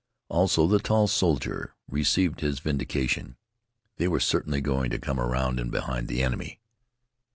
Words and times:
Also, 0.29 0.65
the 0.65 0.79
tall 0.79 1.07
soldier 1.07 1.75
received 1.87 2.39
his 2.41 2.57
vindication. 2.57 3.35
They 3.97 4.07
were 4.07 4.19
certainly 4.19 4.59
going 4.59 4.89
to 4.89 4.97
come 4.97 5.19
around 5.19 5.59
in 5.59 5.69
behind 5.69 6.07
the 6.07 6.23
enemy. 6.23 6.59